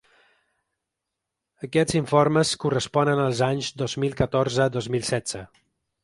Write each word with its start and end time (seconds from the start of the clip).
Aquest 1.67 1.91
informes 1.99 2.53
corresponen 2.63 3.21
als 3.25 3.41
anys 3.49 3.69
dos 3.83 3.95
mil 4.05 4.17
catorze-dos 4.23 4.89
mil 4.95 5.05
setze. 5.11 5.43